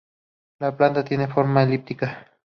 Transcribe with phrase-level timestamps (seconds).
[0.57, 2.25] La planta tiene forma elíptica.